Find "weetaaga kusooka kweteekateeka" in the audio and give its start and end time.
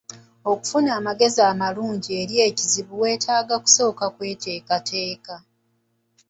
3.01-5.35